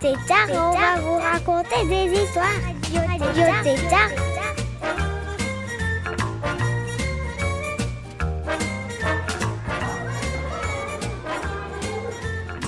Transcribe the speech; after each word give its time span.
Tétard 0.00 0.48
on 0.50 0.72
va 0.72 1.00
vous 1.00 1.18
raconter 1.18 1.86
des 1.88 2.22
histoires. 2.22 2.46
Radio 3.08 3.44
Tétard. 3.62 4.10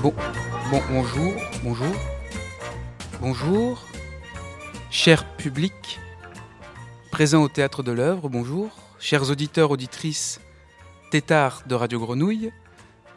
Bon, 0.02 0.14
bon, 0.70 0.82
bonjour, 0.90 1.32
bonjour, 1.62 1.94
bonjour, 3.20 3.86
cher 4.90 5.24
public, 5.36 5.98
présent 7.10 7.42
au 7.42 7.48
théâtre 7.48 7.82
de 7.82 7.92
l'œuvre, 7.92 8.28
bonjour, 8.28 8.70
chers 8.98 9.30
auditeurs, 9.30 9.70
auditrices, 9.70 10.40
tétards 11.10 11.62
de 11.66 11.74
Radio 11.74 11.98
Grenouille. 11.98 12.52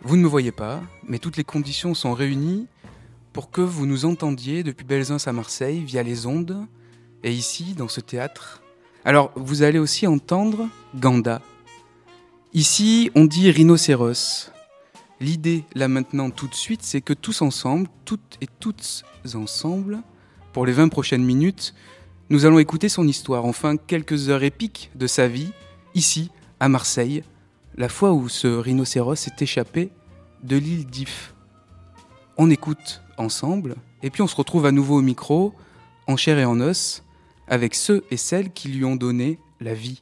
Vous 0.02 0.16
ne 0.16 0.22
me 0.22 0.28
voyez 0.28 0.52
pas, 0.52 0.80
mais 1.08 1.20
toutes 1.20 1.38
les 1.38 1.44
conditions 1.44 1.94
sont 1.94 2.14
réunies 2.14 2.68
pour 3.40 3.52
que 3.52 3.62
vous 3.62 3.86
nous 3.86 4.04
entendiez 4.04 4.64
depuis 4.64 4.84
Belzins 4.84 5.26
à 5.26 5.32
Marseille 5.32 5.82
via 5.82 6.04
les 6.04 6.26
ondes 6.26 6.68
et 7.24 7.32
ici 7.32 7.74
dans 7.74 7.88
ce 7.88 8.02
théâtre. 8.02 8.62
Alors, 9.06 9.32
vous 9.38 9.64
allez 9.64 9.80
aussi 9.80 10.08
entendre 10.08 10.68
Ganda. 10.94 11.42
Ici, 12.54 13.10
on 13.16 13.24
dit 13.24 13.50
rhinocéros. 13.50 14.52
L'idée, 15.22 15.64
là 15.74 15.88
maintenant, 15.88 16.32
tout 16.32 16.50
de 16.50 16.54
suite, 16.54 16.82
c'est 16.84 17.00
que 17.00 17.14
tous 17.14 17.42
ensemble, 17.42 17.88
toutes 18.04 18.38
et 18.42 18.48
toutes 18.60 19.06
ensemble, 19.34 20.00
pour 20.52 20.66
les 20.66 20.74
20 20.74 20.90
prochaines 20.90 21.24
minutes, 21.24 21.74
nous 22.30 22.44
allons 22.44 22.60
écouter 22.60 22.90
son 22.90 23.08
histoire, 23.08 23.46
enfin 23.46 23.78
quelques 23.78 24.28
heures 24.28 24.44
épiques 24.44 24.92
de 24.96 25.08
sa 25.08 25.30
vie, 25.30 25.54
ici, 25.96 26.30
à 26.60 26.68
Marseille, 26.68 27.24
la 27.78 27.88
fois 27.88 28.12
où 28.12 28.28
ce 28.28 28.48
rhinocéros 28.48 29.16
s'est 29.16 29.32
échappé 29.40 29.92
de 30.44 30.58
l'île 30.58 30.88
d'If. 30.88 31.34
On 32.36 32.50
écoute 32.50 33.02
ensemble, 33.20 33.76
et 34.02 34.10
puis 34.10 34.22
on 34.22 34.28
se 34.28 34.36
retrouve 34.36 34.66
à 34.66 34.72
nouveau 34.72 34.98
au 34.98 35.02
micro, 35.02 35.54
en 36.08 36.18
chair 36.18 36.40
et 36.40 36.46
en 36.46 36.60
os, 36.60 37.04
avec 37.48 37.76
ceux 37.76 38.04
et 38.12 38.18
celles 38.18 38.52
qui 38.52 38.70
lui 38.70 38.86
ont 38.86 38.96
donné 38.96 39.40
la 39.60 39.74
vie. 39.74 40.02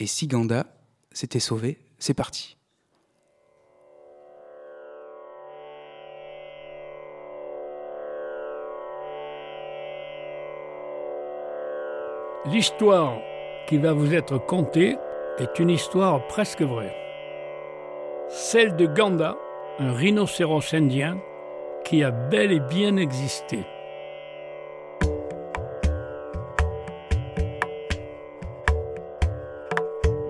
Et 0.00 0.06
si 0.06 0.26
Ganda 0.26 0.66
s'était 1.12 1.40
sauvé, 1.40 1.78
c'est 1.98 2.14
parti. 2.14 2.56
L'histoire 12.46 13.18
qui 13.66 13.76
va 13.78 13.92
vous 13.92 14.14
être 14.14 14.38
contée 14.38 14.96
est 15.38 15.58
une 15.58 15.70
histoire 15.70 16.26
presque 16.28 16.62
vraie. 16.62 16.94
Celle 18.28 18.76
de 18.76 18.86
Ganda, 18.86 19.36
un 19.80 19.92
rhinocéros 19.92 20.72
indien 20.72 21.18
qui 21.86 22.02
a 22.02 22.10
bel 22.10 22.50
et 22.50 22.58
bien 22.58 22.96
existé. 22.96 23.60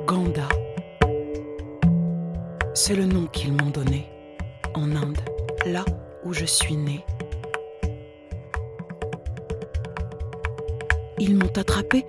Ganda. 0.07 0.47
C'est 2.75 2.95
le 2.95 3.07
nom 3.07 3.27
qu'ils 3.29 3.53
m'ont 3.53 3.71
donné 3.71 4.07
en 4.75 4.95
Inde, 4.95 5.19
là 5.65 5.87
où 6.25 6.35
je 6.35 6.45
suis 6.45 6.77
né. 6.77 7.03
Ils 11.19 11.37
m'ont 11.37 11.57
attrapé 11.57 12.05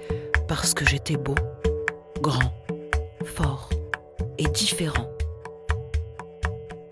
parce 0.50 0.74
que 0.74 0.86
j'étais 0.86 1.16
beau, 1.16 1.36
grand, 2.20 2.52
fort 3.24 3.70
et 4.38 4.48
différent. 4.50 5.10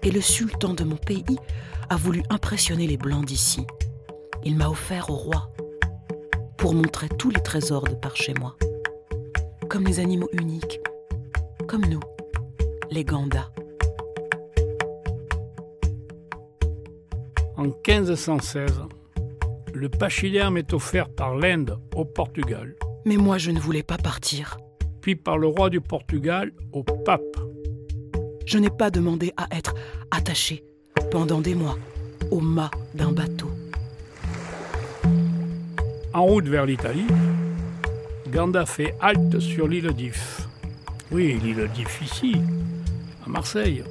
Et 0.04 0.12
le 0.12 0.22
sultan 0.22 0.74
de 0.74 0.86
mon 0.86 0.96
pays 0.96 1.26
a 1.90 1.96
voulu 1.98 2.24
impressionner 2.30 2.88
les 2.88 2.98
blancs 2.98 3.26
d'ici. 3.26 3.66
Il 4.44 4.56
m'a 4.58 4.70
offert 4.70 5.10
au 5.10 5.16
roi 5.16 5.50
pour 6.58 6.74
montrer 6.74 7.10
tous 7.10 7.30
les 7.30 7.42
trésors 7.42 7.84
de 7.84 7.96
par 7.96 8.16
chez 8.16 8.34
moi. 8.36 8.56
Comme 9.70 9.86
les 9.86 10.00
animaux 10.00 10.30
uniques, 10.34 10.80
comme 11.68 11.86
nous, 11.86 12.00
les 12.92 13.04
gandas. 13.04 13.50
En 17.58 17.64
1516, 17.64 18.82
le 19.74 19.90
pachyderme 19.90 20.58
est 20.58 20.74
offert 20.74 21.10
par 21.10 21.36
l'Inde 21.36 21.80
au 21.96 22.06
Portugal, 22.06 22.76
Mais 23.06 23.18
moi, 23.18 23.38
je 23.38 23.52
ne 23.52 23.60
voulais 23.60 23.84
pas 23.84 23.98
partir. 23.98 24.58
puis 25.02 25.16
par 25.16 25.38
le 25.38 25.48
roi 25.48 25.70
du 25.70 25.82
Portugal 25.82 26.52
au 26.72 26.84
pape. 26.84 27.22
Je 28.48 28.58
n'ai 28.58 28.72
pas 28.72 28.90
demandé 28.90 29.34
à 29.38 29.48
être 29.56 29.76
attaché 30.10 30.64
pendant 31.16 31.40
des 31.40 31.56
mois 31.56 31.78
au 32.30 32.42
mât 32.42 32.70
d'un 32.94 33.14
bateau. 33.14 33.50
En 36.14 36.26
route 36.26 36.50
vers 36.50 36.66
l'Italie, 36.66 37.08
Ganda 38.28 38.66
fait 38.66 38.94
halte 39.00 39.40
sur 39.40 39.66
l'île 39.66 39.94
d'If. 39.94 40.42
Oui, 41.14 41.40
l'île 41.42 41.70
d'If 41.74 42.02
ici, 42.04 42.36
à 43.26 43.30
Marseille. 43.30 43.82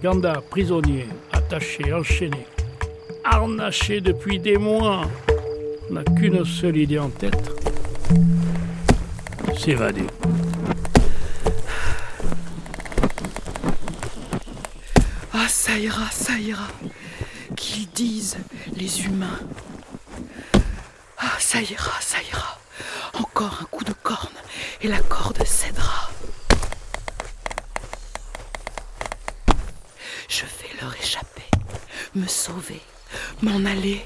Ganda, 0.00 0.34
prisonnier, 0.50 1.08
attaché, 1.32 1.92
enchaîné, 1.92 2.46
harnaché 3.24 4.00
depuis 4.00 4.38
des 4.38 4.56
mois, 4.56 5.02
n'a 5.90 6.04
qu'une 6.04 6.44
seule 6.44 6.76
idée 6.76 7.00
en 7.00 7.08
tête 7.08 7.50
s'évader. 9.58 10.06
Ah, 15.36 15.48
ça 15.64 15.78
ira, 15.78 16.10
ça 16.10 16.34
ira. 16.38 16.68
Qu'ils 17.56 17.88
disent 17.88 18.36
les 18.76 19.06
humains. 19.06 19.40
Ah, 21.16 21.36
ça 21.38 21.62
ira, 21.62 21.98
ça 22.02 22.18
ira. 22.30 22.58
Encore 23.14 23.60
un 23.62 23.64
coup 23.64 23.82
de 23.82 23.94
corne 23.94 24.38
et 24.82 24.88
la 24.88 25.00
corde 25.00 25.42
cédera. 25.46 26.10
Je 30.28 30.42
vais 30.42 30.82
leur 30.82 30.94
échapper, 30.96 31.48
me 32.14 32.26
sauver, 32.26 32.82
m'en 33.40 33.64
aller. 33.64 34.04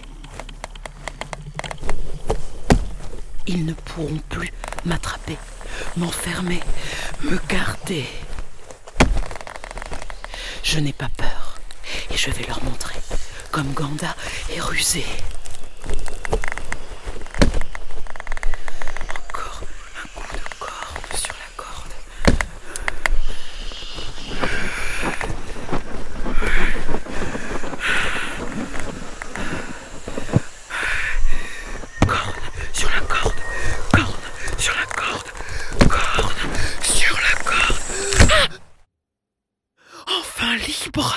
Ils 3.48 3.64
ne 3.64 3.72
pourront 3.72 4.22
plus 4.28 4.52
m'attraper, 4.84 5.38
m'enfermer, 5.96 6.60
me 7.24 7.36
garder. 7.48 8.06
Je 10.62 10.78
n'ai 10.78 10.92
pas 10.92 11.08
peur 11.16 11.27
je 12.18 12.30
vais 12.32 12.44
leur 12.48 12.62
montrer 12.64 12.98
comme 13.52 13.72
Ganda 13.74 14.16
est 14.50 14.60
rusé. 14.60 15.04
Encore 19.16 19.62
un 20.02 20.08
coup 20.20 20.26
de 20.34 20.40
corde 20.58 21.16
sur 21.16 21.34
la 21.34 21.48
corde. 21.56 21.92
Corde 32.04 32.34
sur 32.72 32.90
la 32.90 33.00
corde. 33.00 33.40
Corde 33.92 34.24
sur 34.58 34.74
la 34.74 34.86
corde. 34.86 35.30
Corde 35.88 36.34
sur 36.82 37.16
la 37.16 37.34
corde. 37.44 37.78
Ah 40.06 40.12
enfin 40.20 40.56
libre. 40.56 41.14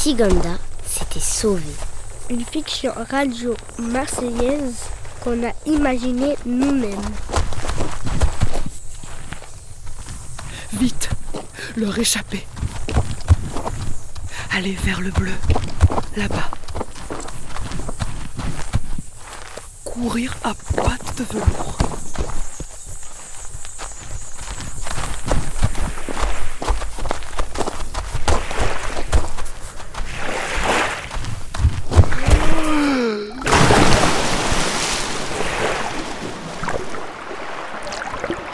Et 0.00 0.02
si 0.02 0.14
Ganda 0.14 0.56
s'était 0.86 1.20
sauvé 1.20 1.62
Une 2.30 2.42
fiction 2.42 2.90
radio 3.10 3.54
marseillaise 3.78 4.76
qu'on 5.22 5.46
a 5.46 5.52
imaginée 5.66 6.36
nous-mêmes. 6.46 6.96
Vite, 10.72 11.10
leur 11.76 11.98
échapper. 11.98 12.46
Allez 14.52 14.72
vers 14.84 15.02
le 15.02 15.10
bleu, 15.10 15.34
là-bas. 16.16 16.50
courir 19.84 20.34
à 20.44 20.54
pattes 20.76 21.18
de 21.18 21.24
velours. 21.24 21.76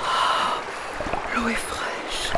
Ah, 0.09 0.61
L'eau 1.35 1.49
est 1.49 1.55
fraîche. 1.55 2.33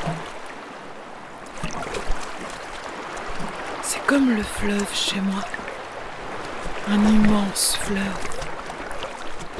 C'est 3.82 4.04
comme 4.06 4.30
le 4.30 4.42
chez 4.92 5.20
moi. 5.20 5.42
Un 6.88 7.00
immense 7.06 7.76
fleuve. 7.80 8.00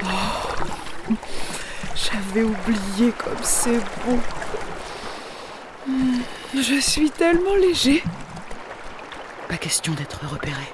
Oh, 0.03 1.15
J'avais 1.95 2.43
oublié 2.43 3.11
comme 3.17 3.37
c'est 3.41 3.79
beau. 4.05 4.19
Hmm, 5.87 6.19
Je 6.55 6.79
suis 6.79 7.09
tellement 7.09 7.55
léger. 7.55 8.03
Pas 9.47 9.57
question 9.57 9.93
d'être 9.93 10.25
repéré. 10.27 10.73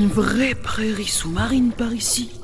Une 0.00 0.06
vraie 0.06 0.54
prairie 0.54 1.08
sous-marine 1.08 1.72
par 1.72 1.92
ici. 1.92 2.37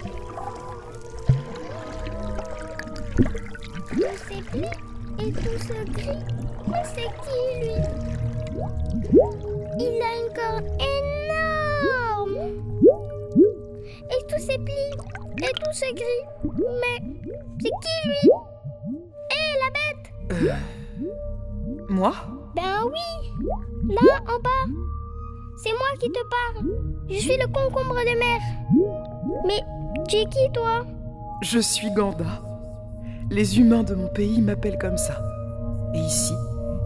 Je 31.43 31.59
suis 31.59 31.91
Ganda. 31.91 32.43
Les 33.31 33.59
humains 33.59 33.83
de 33.83 33.95
mon 33.95 34.09
pays 34.09 34.41
m'appellent 34.41 34.79
comme 34.79 34.97
ça. 34.99 35.23
Et 35.95 35.99
ici, 35.99 36.35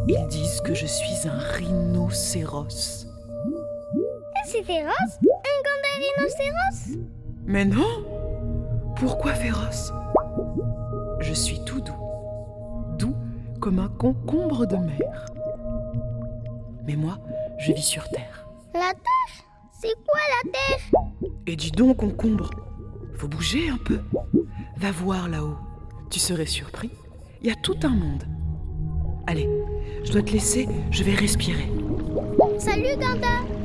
ils 0.09 0.27
disent 0.29 0.61
que 0.61 0.75
je 0.75 0.87
suis 0.87 1.29
un 1.29 1.39
rhinocéros. 1.39 3.07
C'est 4.45 4.63
féroce 4.63 5.19
Un 5.23 5.59
ganda 5.67 5.93
rhinocéros? 6.17 6.99
Mais 7.45 7.65
non 7.65 8.05
Pourquoi 8.97 9.35
féroce? 9.35 9.93
Je 11.21 11.35
suis 11.35 11.63
tout 11.65 11.81
doux. 11.81 11.93
Doux 12.99 13.15
comme 13.61 13.79
un 13.81 13.89
concombre 13.89 14.67
de 14.67 14.77
mer. 14.77 15.27
Mais 16.87 16.97
moi, 16.97 17.19
je 17.59 17.73
vis 17.73 17.83
sur 17.83 18.09
Terre. 18.11 18.49
La 18.75 18.93
terre 18.93 19.45
C'est 19.81 19.95
quoi 20.07 20.21
la 20.45 20.51
terre 20.53 21.03
Et 21.47 21.57
dis 21.57 21.73
donc, 21.73 21.99
concombre, 21.99 22.51
faut 23.19 23.29
bouger 23.29 23.69
un 23.69 23.77
peu. 23.77 23.99
Va 24.77 24.93
voir 24.93 25.29
là-haut. 25.29 25.57
Tu 26.09 26.21
serais 26.21 26.47
surpris. 26.47 26.91
Il 27.43 27.49
y 27.49 27.51
a 27.51 27.57
tout 27.57 27.77
un 27.83 27.89
monde. 27.89 28.25
Allez, 29.27 29.49
je 30.05 30.13
dois 30.13 30.23
te 30.23 30.33
laisser, 30.33 30.69
je 30.91 31.03
vais 31.03 31.15
respirer. 31.15 31.71
Salut 32.59 32.97
Ganda 32.99 33.58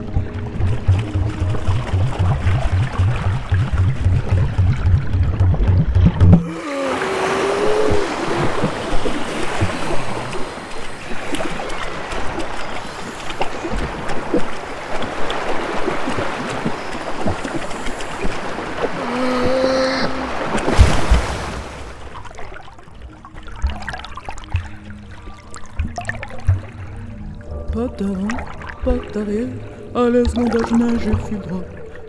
pas 29.24 29.32
d'arrière, 29.32 29.48
à 29.96 30.10
l'aise 30.10 30.34
je 30.36 30.76
nage, 30.76 31.00
je 31.00 31.12
suis 31.26 31.38
droit. 31.38 31.64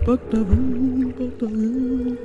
Pas 0.05 0.17
d'avant, 0.31 1.11
pas 1.17 1.29
d'arrière. 1.41 2.17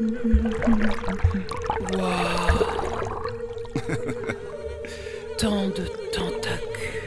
Tant 5.37 5.67
de 5.67 5.85
tentacules. 6.11 6.97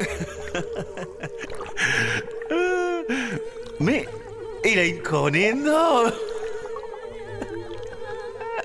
Mais 3.80 4.08
il 4.64 4.78
a 4.78 4.84
une 4.84 5.02
corne 5.02 5.36
énorme 5.36 6.10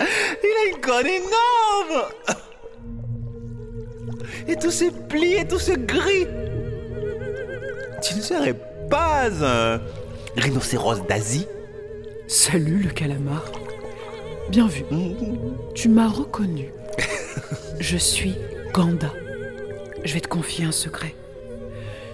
Il 0.00 0.04
a 0.04 0.66
une 0.74 0.80
corne 0.80 1.06
énorme 1.06 2.08
Et 4.48 4.56
tous 4.56 4.72
ces 4.72 4.90
plis 4.90 5.34
et 5.34 5.46
tout 5.46 5.60
ce 5.60 5.72
gris 5.72 6.26
Tu 8.06 8.16
ne 8.16 8.20
serais 8.20 8.54
pas 8.90 9.30
un 9.42 9.80
rhinocéros 10.36 11.06
d'Asie 11.08 11.46
Salut 12.26 12.78
le 12.78 12.90
calamar. 12.90 13.44
Bien 14.50 14.66
vu. 14.66 14.84
Tu 15.74 15.88
m'as 15.88 16.08
reconnu. 16.08 16.70
Je 17.80 17.96
suis 17.96 18.34
Ganda. 18.74 19.10
Je 20.04 20.12
vais 20.12 20.20
te 20.20 20.28
confier 20.28 20.66
un 20.66 20.72
secret. 20.72 21.14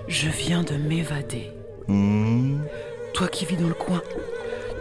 Je 0.06 0.28
viens 0.28 0.62
de 0.62 0.74
m'évader. 0.74 1.50
Hmm, 1.88 2.58
Toi 3.12 3.26
qui 3.26 3.44
vis 3.44 3.56
dans 3.56 3.68
le 3.68 3.74
coin, 3.74 4.02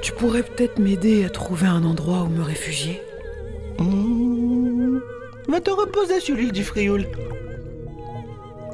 tu 0.02 0.12
pourrais 0.12 0.44
peut-être 0.44 0.78
m'aider 0.78 1.26
à 1.26 1.30
trouver 1.30 1.68
un 1.68 1.84
endroit 1.86 2.22
où 2.22 2.28
me 2.28 2.44
réfugier 2.44 3.02
hmm. 3.80 5.00
Va 5.48 5.60
te 5.60 5.72
reposer 5.72 6.20
sur 6.20 6.36
l'île 6.36 6.52
du 6.52 6.64
Frioul. 6.64 7.08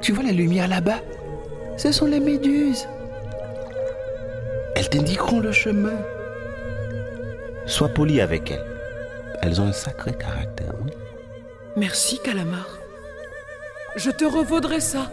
Tu 0.01 0.11
vois 0.11 0.23
la 0.23 0.33
lumière 0.33 0.67
là-bas? 0.67 0.99
Ce 1.77 1.91
sont 1.91 2.05
les 2.05 2.19
méduses. 2.19 2.87
Elles 4.75 4.89
t'indiqueront 4.89 5.39
le 5.39 5.51
chemin. 5.51 5.97
Sois 7.65 7.89
poli 7.89 8.21
avec 8.21 8.51
elles. 8.51 8.65
Elles 9.41 9.61
ont 9.61 9.67
un 9.67 9.73
sacré 9.73 10.13
caractère. 10.13 10.73
oui. 10.83 10.91
Merci, 11.75 12.19
calamar. 12.19 12.79
Je 13.95 14.11
te 14.11 14.25
revaudrai 14.25 14.79
ça. 14.79 15.09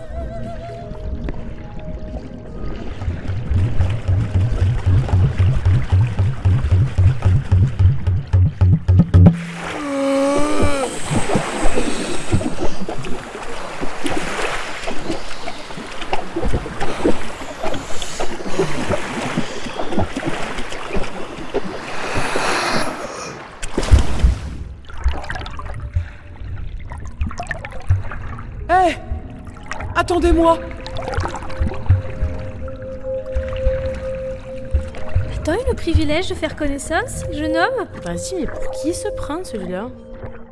Privilège 36.23 36.29
de 36.29 36.35
faire 36.35 36.57
connaissance, 36.57 37.25
jeune 37.33 37.57
homme 37.57 37.89
Vas-y, 38.05 38.41
mais 38.41 38.47
pour 38.47 38.71
qui 38.71 38.95
se 38.95 39.09
prend 39.17 39.45
celui-là 39.45 39.91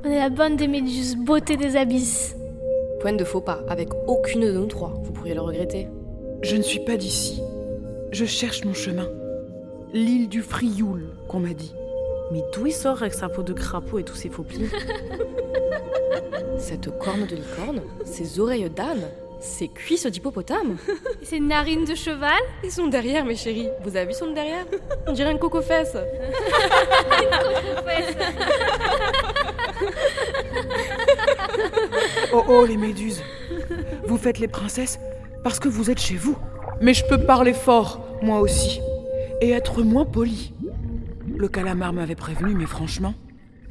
On 0.04 0.10
est 0.10 0.18
la 0.18 0.30
bande 0.30 0.56
des 0.56 0.68
méduses, 0.68 1.16
beauté 1.16 1.56
des 1.56 1.76
abysses. 1.76 2.36
Point 3.00 3.14
de 3.14 3.24
faux 3.24 3.40
pas, 3.40 3.60
avec 3.68 3.88
aucune 4.06 4.40
de 4.40 4.52
nous 4.52 4.66
trois. 4.66 4.94
Vous 5.02 5.12
pourriez 5.12 5.34
le 5.34 5.40
regretter. 5.40 5.88
Je 6.42 6.56
ne 6.56 6.62
suis 6.62 6.80
pas 6.80 6.96
d'ici. 6.96 7.42
Je 8.10 8.24
cherche 8.24 8.64
mon 8.64 8.74
chemin. 8.74 9.08
L'île 9.92 10.28
du 10.28 10.42
Frioul, 10.42 11.06
qu'on 11.28 11.40
m'a 11.40 11.54
dit. 11.54 11.74
Mais 12.32 12.42
d'où 12.52 12.66
il 12.66 12.72
sort 12.72 13.02
avec 13.02 13.14
sa 13.14 13.28
peau 13.28 13.42
de 13.42 13.52
crapaud 13.52 13.98
et 13.98 14.04
tous 14.04 14.16
ses 14.16 14.28
faux 14.28 14.42
plis 14.42 14.68
Cette 16.58 16.96
corne 16.98 17.26
de 17.26 17.36
licorne, 17.36 17.82
ses 18.04 18.38
oreilles 18.40 18.70
d'âne, 18.70 19.08
ses 19.40 19.68
cuisses 19.68 20.06
d'hippopotame 20.06 20.76
Et 21.23 21.25
ses 21.25 21.40
narines 21.40 21.85
de 21.85 21.94
cheval 21.94 22.40
Et 22.62 22.70
son 22.70 22.87
derrière, 22.88 23.25
mes 23.25 23.37
chéris. 23.37 23.68
Vous 23.82 23.97
avez 23.97 24.06
vu 24.06 24.12
son 24.12 24.32
derrière? 24.32 24.66
On 25.06 25.12
dirait 25.12 25.30
un 25.30 25.38
coco-fesse. 25.38 25.97
Oh 32.32 32.44
oh, 32.49 32.64
les 32.64 32.76
méduses 32.76 33.23
Vous 34.06 34.16
faites 34.16 34.38
les 34.38 34.47
princesses 34.47 35.00
parce 35.42 35.59
que 35.59 35.68
vous 35.68 35.90
êtes 35.90 36.00
chez 36.00 36.16
vous. 36.16 36.37
Mais 36.80 36.94
je 36.94 37.04
peux 37.04 37.18
parler 37.18 37.52
fort, 37.52 38.00
moi 38.23 38.40
aussi. 38.40 38.80
Et 39.40 39.50
être 39.50 39.82
moins 39.82 40.04
poli. 40.04 40.52
Le 41.37 41.49
calamar 41.49 41.92
m'avait 41.92 42.14
prévenu, 42.14 42.54
mais 42.54 42.66
franchement, 42.66 43.14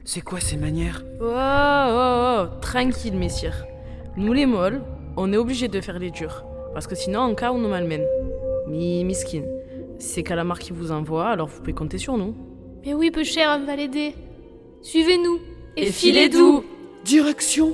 c'est 0.03 0.21
quoi 0.21 0.39
ces 0.39 0.57
manières? 0.57 1.03
Oh, 1.21 1.25
oh, 1.27 2.39
oh, 2.41 2.59
tranquille, 2.61 3.15
messire. 3.15 3.65
Nous, 4.17 4.33
les 4.33 4.45
molles, 4.45 4.81
on 5.19 5.33
est 5.33 5.37
obligés 5.37 5.67
de 5.67 5.81
faire 5.81 5.99
les 5.99 6.11
durs. 6.11 6.45
Parce 6.73 6.87
que 6.87 6.95
sinon, 6.95 7.19
en 7.19 7.35
cas, 7.35 7.51
on 7.51 7.57
nous 7.57 7.67
malmène. 7.67 8.05
Mi, 8.67 9.03
miskin. 9.03 9.43
C'est 9.97 10.23
calamar 10.23 10.59
qui 10.59 10.71
vous 10.71 10.91
envoie, 10.91 11.27
alors 11.27 11.47
vous 11.47 11.59
pouvez 11.59 11.73
compter 11.73 11.97
sur 11.97 12.17
nous. 12.17 12.33
Mais 12.85 12.93
oui, 12.93 13.11
peu 13.11 13.25
cher, 13.25 13.59
on 13.59 13.65
va 13.65 13.75
l'aider. 13.75 14.13
Suivez-nous. 14.81 15.39
Et 15.75 15.91
filez 15.91 16.29
doux 16.29 16.63
Direction 17.03 17.73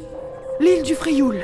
l'île 0.59 0.83
du 0.83 0.95
Frioul. 0.95 1.37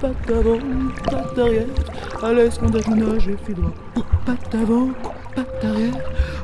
Pas 0.00 0.10
d'avant, 0.28 0.58
pas 1.10 1.24
d'arrière, 1.34 1.66
à 2.22 2.32
l'aise 2.32 2.56
quand 2.60 2.70
je 2.72 2.90
nage 2.90 3.28
et 3.28 3.36
fil 3.44 3.56
droit. 3.56 3.72
Pas 4.24 4.36
d'avant, 4.52 4.90
pas 5.34 5.44
d'arrière, 5.60 5.94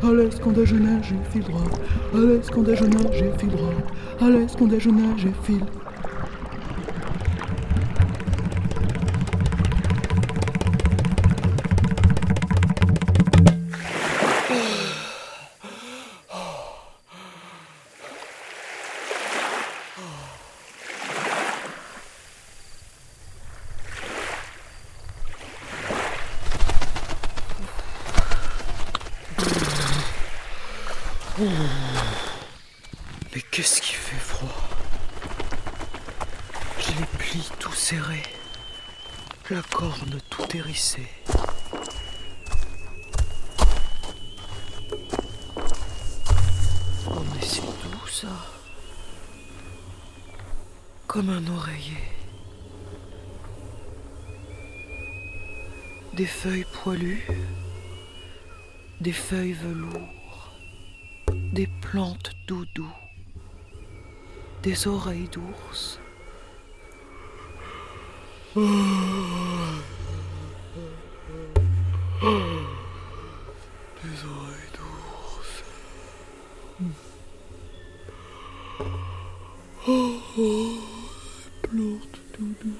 à 0.03 0.13
l'aise 0.13 0.41
quand 0.43 0.65
je 0.65 0.75
nage 0.75 1.13
et 1.13 1.31
fil 1.31 1.45
droit. 1.45 1.63
À 2.15 2.19
l'aise 2.19 2.51
quand 2.53 2.65
je 2.67 2.85
nage 2.85 3.23
et 3.23 3.39
fil 3.39 3.51
droit. 3.51 3.71
À 4.21 4.29
l'aise 4.29 4.57
quand 4.59 4.77
je 4.77 4.91
nage 4.91 5.27
et 5.27 5.84
Mais 33.35 33.43
qu'est-ce 33.51 33.83
qui 33.83 33.93
fait 33.93 34.17
froid? 34.17 34.49
J'ai 36.79 36.95
les 36.95 37.07
plis 37.19 37.51
tout 37.59 37.73
serrés, 37.73 38.23
la 39.51 39.61
corne 39.63 40.19
tout 40.31 40.57
hérissée. 40.57 41.09
Oh 47.09 47.23
mais 47.35 47.43
c'est 47.43 47.61
doux 47.61 48.09
ça. 48.11 48.29
Comme 51.07 51.29
un 51.29 51.47
oreiller. 51.47 52.05
Des 56.15 56.27
feuilles 56.27 56.67
poilues, 56.73 57.27
des 59.01 59.13
feuilles 59.13 59.53
velours, 59.53 60.09
des 61.55 61.69
plantes 61.81 62.33
doudou, 62.49 62.89
des 64.65 64.89
oreilles 64.89 65.29
d'ours. 65.29 66.01
Des 68.57 68.63
oreilles 74.25 74.71
d'ours. 74.75 75.63
Oh, 79.87 80.19
oh, 80.39 80.79
plantes 81.63 82.21
doudou. 82.37 82.75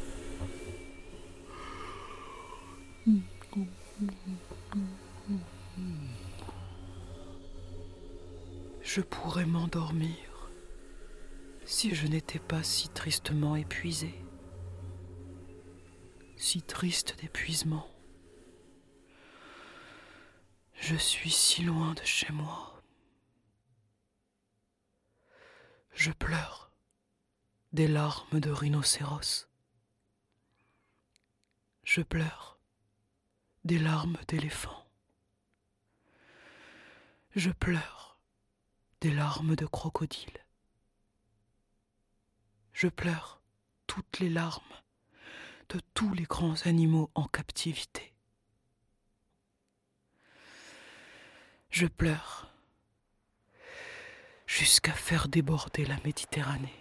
Je 8.95 9.01
m'endormir 9.75 10.51
si 11.65 11.95
je 11.95 12.07
n'étais 12.07 12.39
pas 12.39 12.63
si 12.63 12.89
tristement 12.91 13.57
épuisé, 13.57 14.15
si 16.37 16.63
triste 16.63 17.17
d'épuisement. 17.21 17.89
Je 20.75 20.95
suis 20.95 21.31
si 21.31 21.63
loin 21.63 21.95
de 21.95 22.05
chez 22.05 22.33
moi. 22.33 22.83
Je 25.93 26.13
pleure 26.13 26.71
des 27.73 27.89
larmes 27.89 28.39
de 28.39 28.51
rhinocéros. 28.51 29.49
Je 31.83 32.03
pleure 32.03 32.61
des 33.65 33.79
larmes 33.79 34.19
d'éléphant. 34.29 34.87
Je 37.35 37.51
pleure 37.51 38.14
des 39.05 39.11
larmes 39.11 39.55
de 39.55 39.67
crocodile. 39.67 40.39
Je 42.73 42.89
pleure 42.89 43.43
toutes 43.87 44.19
les 44.19 44.31
larmes 44.31 44.63
de 45.69 45.79
tous 45.93 46.15
les 46.15 46.23
grands 46.23 46.55
animaux 46.65 47.11
en 47.15 47.25
captivité. 47.25 48.15
Je 51.69 51.87
pleure 51.87 52.49
jusqu'à 54.47 54.93
faire 54.93 55.29
déborder 55.29 55.85
la 55.85 55.99
Méditerranée. 56.03 56.81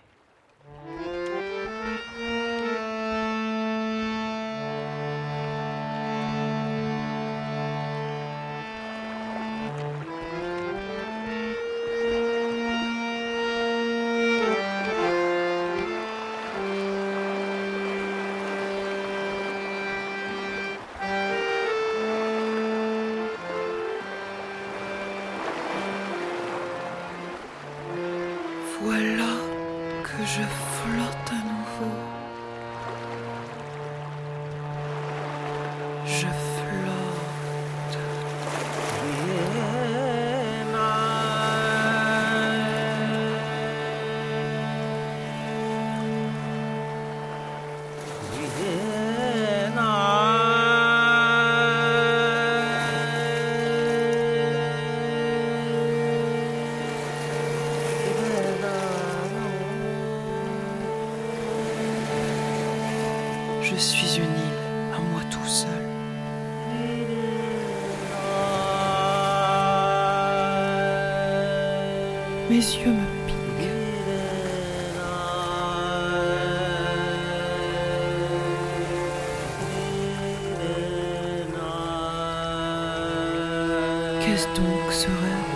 Donc 84.55 84.91
ce 84.91 85.07
rêve 85.07 85.53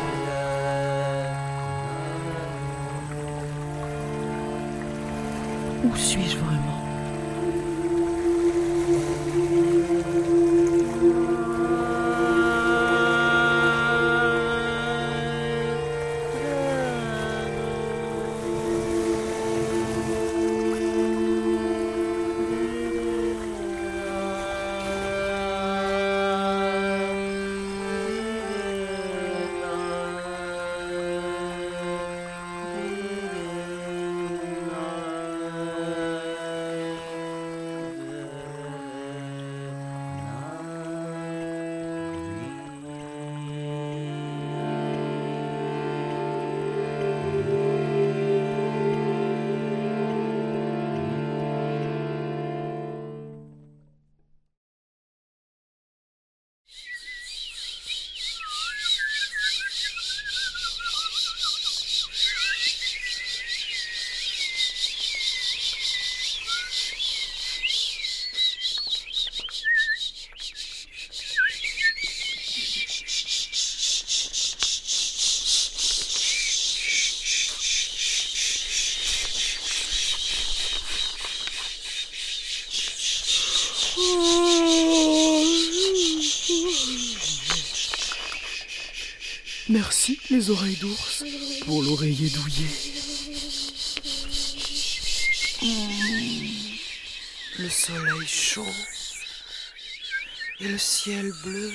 Où 5.83 5.95
suis-je 5.95 6.37
oreilles 90.49 90.77
d'ours 90.77 91.23
pour 91.65 91.81
l'oreiller 91.81 92.29
douillet. 92.29 92.67
Mmh. 95.61 96.37
Le 97.59 97.69
soleil 97.69 98.27
chaud 98.27 98.73
et 100.59 100.67
le 100.67 100.77
ciel 100.77 101.31
bleu 101.43 101.71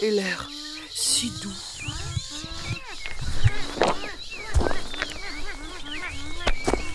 et 0.00 0.10
l'air 0.10 0.48
si 0.92 1.30
doux. 1.42 1.54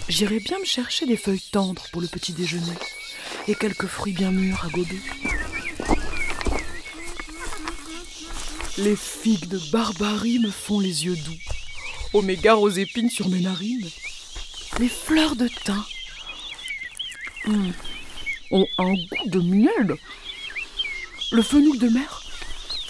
J'irai 0.10 0.40
bien 0.40 0.60
me 0.60 0.66
chercher 0.66 1.06
des 1.06 1.18
feuilles 1.18 1.50
tendres 1.52 1.88
pour 1.92 2.02
le 2.02 2.08
petit 2.08 2.34
déjeuner 2.34 2.76
et 3.48 3.56
quelques 3.56 3.88
fruits 3.88 4.14
bien 4.14 4.32
mûrs 4.32 4.66
à 4.66 4.70
gober. 4.70 5.00
Les 8.78 8.96
figues 8.96 9.48
de 9.48 9.60
barbarie 9.72 10.40
me 10.40 10.50
font 10.50 10.80
les 10.80 11.06
yeux 11.06 11.18
doux. 11.18 12.22
Mégares 12.22 12.62
aux 12.62 12.70
épines 12.70 13.10
sur 13.10 13.30
mes 13.30 13.40
narines. 13.40 13.90
Les 14.80 14.90
fleurs 14.90 15.36
de 15.36 15.48
thym 15.48 15.84
ont 18.52 18.68
un 18.78 18.94
goût 18.94 19.28
de 19.28 19.40
miel. 19.40 19.96
Le 21.32 21.42
fenouil 21.42 21.78
de 21.78 21.90
mer 21.90 22.24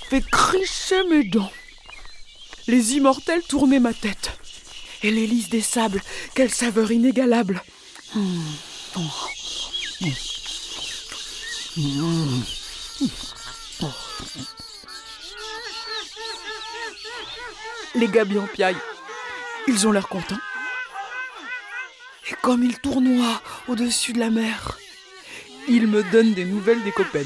fait 0.10 0.24
crisser 0.30 1.04
mes 1.10 1.24
dents. 1.24 1.52
Les 2.68 2.94
immortels 2.94 3.44
tournaient 3.44 3.80
ma 3.80 3.94
tête. 3.94 4.32
Et 5.04 5.12
l'hélice 5.12 5.50
des 5.50 5.62
sables, 5.62 6.02
quelle 6.36 6.52
saveur 6.52 6.92
inégalable. 6.92 7.64
Mmh, 8.16 8.20
mmh, 11.78 12.44
oh. 13.82 13.88
Les 17.96 18.08
gabions 18.08 18.48
piaillent. 18.54 18.78
Ils 19.68 19.88
ont 19.88 19.92
l'air 19.92 20.08
contents. 20.08 20.40
Et 22.30 22.36
comme 22.42 22.64
ils 22.64 22.80
tournoient 22.80 23.42
au-dessus 23.68 24.14
de 24.14 24.20
la 24.20 24.30
mer, 24.30 24.78
ils 25.68 25.88
me 25.88 26.02
donnent 26.12 26.34
des 26.34 26.46
nouvelles 26.46 26.82
des 26.84 26.92
copains. 26.92 27.20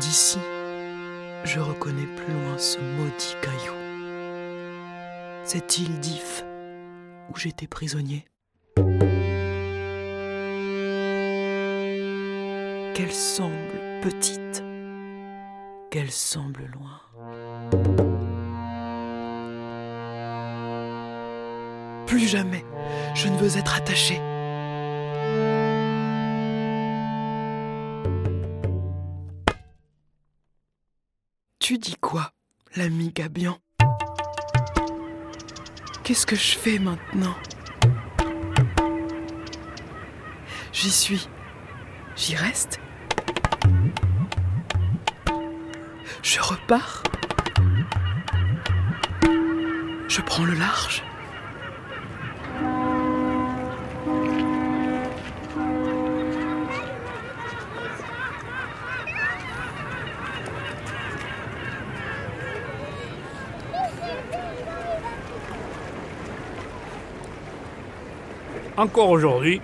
D'ici, 0.00 0.38
je 1.44 1.58
reconnais 1.58 2.06
plus 2.06 2.32
loin 2.32 2.56
ce 2.56 2.78
maudit 2.78 3.34
caillou. 3.42 3.74
Cette 5.44 5.78
île 5.78 5.98
d'If 5.98 6.44
où 7.30 7.36
j'étais 7.36 7.66
prisonnier. 7.66 8.24
Qu'elle 12.94 13.12
semble 13.12 13.80
petite, 14.02 14.62
qu'elle 15.90 16.12
semble 16.12 16.70
loin. 16.72 17.00
Plus 22.06 22.28
jamais 22.28 22.64
je 23.14 23.26
ne 23.26 23.36
veux 23.36 23.58
être 23.58 23.76
attaché. 23.76 24.20
Gabian 33.18 33.58
Qu'est-ce 36.04 36.24
que 36.24 36.36
je 36.36 36.56
fais 36.56 36.78
maintenant? 36.78 37.34
J'y 40.72 40.92
suis. 40.92 41.28
J'y 42.14 42.36
reste. 42.36 42.78
Je 46.22 46.40
repars. 46.40 47.02
Je 50.06 50.20
prends 50.20 50.44
le 50.44 50.54
large 50.54 51.02
Encore 68.78 69.10
aujourd'hui, 69.10 69.60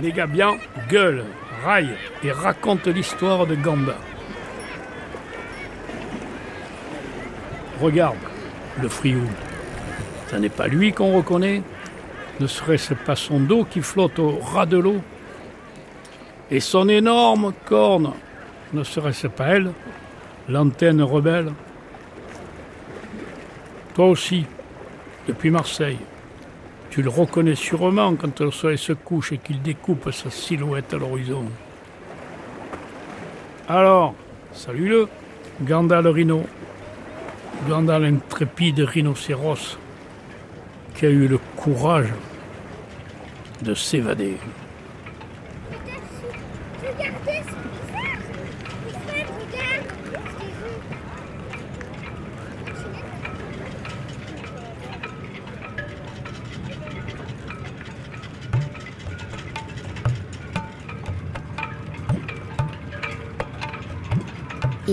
les 0.00 0.12
Gabians 0.12 0.58
gueulent, 0.90 1.24
raillent 1.64 1.96
et 2.22 2.30
racontent 2.30 2.90
l'histoire 2.90 3.46
de 3.46 3.54
Ganda. 3.54 3.96
Regarde, 7.80 8.18
le 8.82 8.88
Frioul. 8.90 9.26
Ce 10.30 10.36
n'est 10.36 10.50
pas 10.50 10.68
lui 10.68 10.92
qu'on 10.92 11.16
reconnaît, 11.16 11.62
ne 12.38 12.46
serait-ce 12.46 12.92
pas 12.92 13.16
son 13.16 13.40
dos 13.40 13.64
qui 13.64 13.80
flotte 13.80 14.18
au 14.18 14.38
ras 14.38 14.66
de 14.66 14.76
l'eau? 14.76 15.00
Et 16.50 16.60
son 16.60 16.86
énorme 16.90 17.54
corne, 17.64 18.12
ne 18.74 18.84
serait-ce 18.84 19.28
pas 19.28 19.46
elle, 19.46 19.72
l'antenne 20.50 21.00
rebelle? 21.00 21.50
Toi 23.94 24.04
aussi, 24.08 24.44
depuis 25.26 25.48
Marseille, 25.48 25.98
Tu 26.90 27.02
le 27.02 27.10
reconnais 27.10 27.54
sûrement 27.54 28.14
quand 28.16 28.40
le 28.40 28.50
soleil 28.50 28.78
se 28.78 28.92
couche 28.92 29.32
et 29.32 29.38
qu'il 29.38 29.60
découpe 29.62 30.10
sa 30.10 30.30
silhouette 30.30 30.94
à 30.94 30.96
l'horizon. 30.96 31.44
Alors, 33.68 34.14
salut-le, 34.52 35.08
Ganda 35.62 36.00
le 36.00 36.10
rhino. 36.10 36.44
Ganda 37.68 37.98
l'intrépide 37.98 38.80
rhinocéros 38.80 39.76
qui 40.94 41.06
a 41.06 41.10
eu 41.10 41.28
le 41.28 41.38
courage 41.56 42.12
de 43.62 43.74
s'évader. 43.74 44.36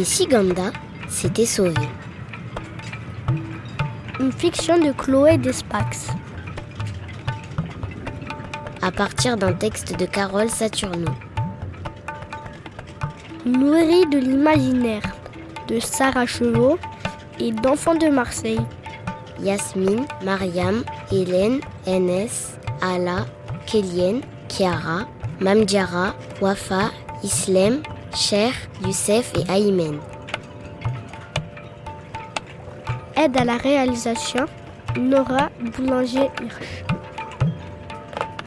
Et 0.05 0.07
si 0.07 0.27
Ganda 0.27 0.71
s'était 1.09 1.47
sauvé 1.47 1.73
Une 4.19 4.31
fiction 4.31 4.77
de 4.77 4.91
Chloé 4.91 5.39
Despax. 5.39 6.09
À 8.83 8.91
partir 8.91 9.35
d'un 9.35 9.53
texte 9.53 9.99
de 9.99 10.05
Carole 10.05 10.51
Saturno. 10.51 11.11
Nourrie 13.47 14.05
de 14.11 14.19
l'imaginaire 14.19 15.15
de 15.67 15.79
Sarah 15.79 16.27
Chevaux 16.27 16.77
et 17.39 17.51
d'Enfants 17.51 17.95
de 17.95 18.09
Marseille. 18.09 18.61
Yasmine, 19.41 20.05
Mariam, 20.23 20.83
Hélène, 21.11 21.61
Enes, 21.87 22.59
Ala, 22.79 23.25
Kélienne, 23.65 24.21
Kiara, 24.49 25.07
Mamdiara, 25.39 26.13
Wafa, 26.41 26.91
Islem, 27.23 27.81
Cher, 28.15 28.54
Youssef 28.82 29.34
et 29.36 29.51
Aymen. 29.51 29.99
Aide 33.17 33.36
à 33.36 33.43
la 33.43 33.58
réalisation, 33.58 34.45
Nora 34.97 35.49
Boulanger-Hirsch. 35.60 36.86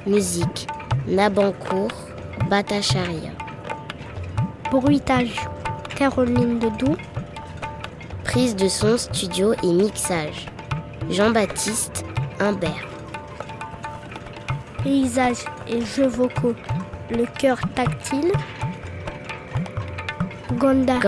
Musique, 0.07 0.66
Nabancourt, 1.07 1.92
Batacharia. 2.48 3.33
Bruitage, 4.70 5.37
Caroline 5.94 6.59
Ledoux. 6.61 6.96
Prise 8.24 8.57
de 8.57 8.68
son, 8.68 8.96
studio 8.96 9.52
et 9.62 9.72
mixage, 9.72 10.46
Jean-Baptiste 11.11 12.07
Humbert. 12.40 12.88
Paysage 14.83 15.44
et 15.68 15.85
jeux 15.85 16.09
vocaux, 16.09 16.54
Le 17.11 17.26
cœur 17.38 17.59
tactile. 17.74 18.33
Ganda, 20.58 20.98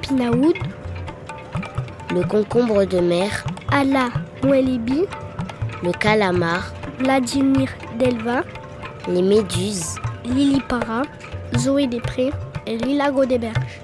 Pinaoud. 0.00 0.54
le 2.14 2.22
concombre 2.24 2.84
de 2.86 2.98
mer, 2.98 3.44
Ala 3.70 4.08
Mouelibi. 4.42 5.02
le 5.82 5.92
calamar, 5.92 6.72
Vladimir 6.98 7.68
Delva. 7.98 8.42
les 9.08 9.22
méduses, 9.22 9.96
Lily 10.24 10.60
Para. 10.68 11.02
Zoé 11.58 11.86
Després 11.88 12.30
et 12.66 12.76
Lila 12.78 13.10
Godéberge. 13.10 13.80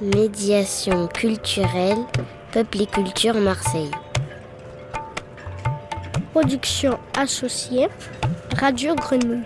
médiation 0.00 1.08
culturelle, 1.08 1.98
Peuple 2.52 2.82
et 2.82 2.86
Culture 2.86 3.34
Marseille. 3.34 3.90
Production 6.32 6.98
associée, 7.18 7.88
Radio 8.60 8.94
Grenouille, 8.94 9.42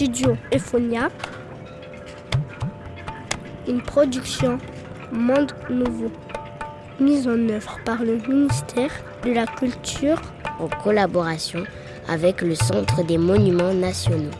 Studio 0.00 0.34
Ephonia. 0.50 1.10
Une 3.68 3.82
production 3.82 4.56
Monde 5.12 5.52
Nouveau. 5.68 6.10
Mise 6.98 7.28
en 7.28 7.38
œuvre 7.50 7.76
par 7.84 8.02
le 8.02 8.16
ministère 8.16 8.92
de 9.26 9.32
la 9.32 9.44
Culture 9.44 10.18
en 10.58 10.68
collaboration 10.68 11.64
avec 12.08 12.40
le 12.40 12.54
Centre 12.54 13.04
des 13.04 13.18
Monuments 13.18 13.74
Nationaux. 13.74 14.30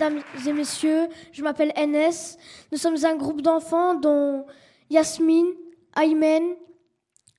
Mesdames 0.00 0.22
et 0.46 0.52
messieurs, 0.52 1.08
je 1.32 1.42
m'appelle 1.42 1.72
NS. 1.76 2.36
Nous 2.70 2.78
sommes 2.78 2.96
un 3.04 3.16
groupe 3.16 3.42
d'enfants 3.42 3.94
dont 3.94 4.46
Yasmine, 4.90 5.52
Aymen, 5.96 6.54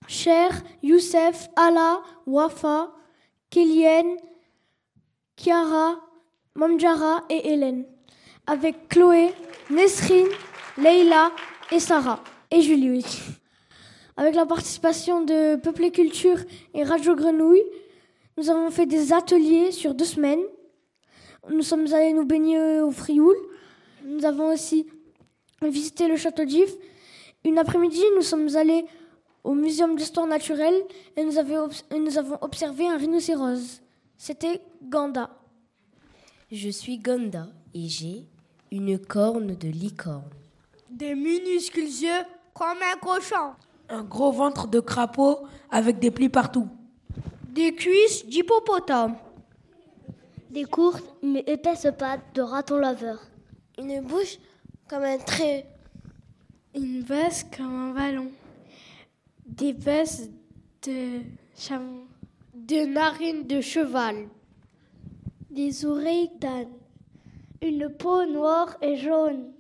Cher, 0.08 0.50
Youssef, 0.82 1.50
Ala, 1.56 2.02
Wafa, 2.26 2.92
Kélienne, 3.50 4.18
Kiara, 5.36 6.00
Mamdjara 6.56 7.24
et 7.30 7.54
Hélène. 7.54 7.86
Avec 8.46 8.89
Chloé, 8.89 9.34
Nesrine, 9.70 10.28
Leila 10.78 11.32
et 11.72 11.80
Sarah. 11.80 12.24
Et 12.52 12.62
Julie. 12.62 13.06
Avec 14.16 14.36
la 14.36 14.46
participation 14.46 15.22
de 15.22 15.56
Peuple 15.56 15.86
et 15.86 15.92
Culture 15.92 16.38
et 16.74 16.84
Radio 16.84 17.16
Grenouille, 17.16 17.63
nous 18.38 18.50
avons 18.50 18.70
fait 18.70 18.86
des 18.86 19.12
ateliers 19.12 19.72
sur 19.72 19.96
deux 19.96 20.06
semaines. 20.06 20.44
Nous 21.49 21.63
sommes 21.63 21.91
allés 21.93 22.13
nous 22.13 22.25
baigner 22.25 22.79
au 22.79 22.91
Frioul. 22.91 23.36
Nous 24.06 24.23
avons 24.25 24.53
aussi 24.53 24.88
visité 25.62 26.08
le 26.08 26.15
château 26.15 26.45
d'If. 26.45 26.71
Une 27.43 27.58
après-midi, 27.58 28.01
nous 28.15 28.21
sommes 28.21 28.56
allés 28.56 28.86
au 29.43 29.53
Muséum 29.53 29.95
d'histoire 29.95 30.27
naturelle 30.27 30.82
et 31.17 31.23
nous, 31.23 31.38
avons 31.38 31.69
et 31.91 31.99
nous 31.99 32.17
avons 32.17 32.38
observé 32.41 32.88
un 32.88 32.97
rhinocéros. 32.97 33.82
C'était 34.17 34.62
Ganda. 34.82 35.29
Je 36.49 36.69
suis 36.69 36.97
Ganda 36.97 37.47
et 37.73 37.89
j'ai 37.89 38.25
une 38.71 38.97
corne 38.97 39.56
de 39.56 39.67
licorne. 39.67 40.29
Des 40.89 41.13
minuscules 41.13 41.84
yeux 41.84 42.23
comme 42.53 42.77
un 42.93 42.97
cochon. 42.99 43.53
Un 43.89 44.03
gros 44.03 44.32
ventre 44.32 44.67
de 44.67 44.79
crapaud 44.79 45.39
avec 45.69 45.99
des 45.99 46.12
plis 46.12 46.29
partout. 46.29 46.69
Des 47.49 47.75
cuisses 47.75 48.25
d'hippopotame. 48.25 49.17
Des 50.54 50.66
courtes 50.66 51.04
mais 51.24 51.44
épaisses 51.48 51.88
pattes 51.98 52.36
de 52.36 52.42
raton 52.44 52.78
laveur. 52.78 53.20
Une 53.80 54.02
bouche 54.02 54.38
comme 54.88 55.02
un 55.02 55.18
trait. 55.18 55.66
Une 56.76 57.02
baisse 57.02 57.44
comme 57.58 57.89
un 57.89 57.92
ballon. 57.92 58.32
Des 59.48 59.74
baisses 59.74 60.30
de 60.86 61.22
chameau. 61.58 62.06
Des 62.54 62.86
narines 62.86 63.48
de 63.48 63.62
cheval. 63.62 64.28
Des 65.50 65.86
oreilles 65.86 66.30
d'âne. 66.39 66.70
Une 67.63 67.89
peau 67.89 68.24
noire 68.28 68.78
et 68.80 68.98
jaune. 68.98 69.54